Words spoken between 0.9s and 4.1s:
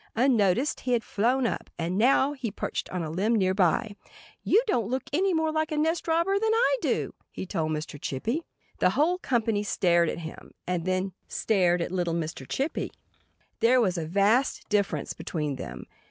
had flown up. And now he perched on a limb nearby.